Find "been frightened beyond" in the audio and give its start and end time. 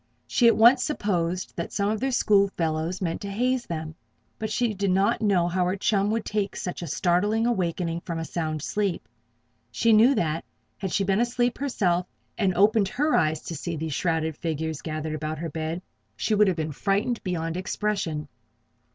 16.57-17.55